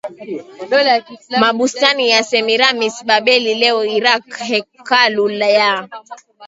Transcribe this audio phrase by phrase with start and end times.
[1.41, 5.71] Mabustani ya Semiramis Babeli leo Irak Hekalu ya